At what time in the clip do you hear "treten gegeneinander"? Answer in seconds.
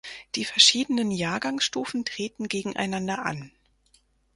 2.05-3.23